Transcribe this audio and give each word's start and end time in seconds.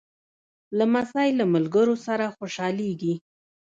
لمسی 0.77 1.29
له 1.39 1.45
ملګرو 1.53 1.95
سره 2.07 2.25
خوشحالېږي. 2.37 3.13